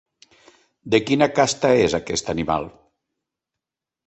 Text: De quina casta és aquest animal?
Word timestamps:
De 0.95 1.01
quina 1.09 1.27
casta 1.41 1.71
és 1.83 1.97
aquest 1.99 2.33
animal? 2.35 2.67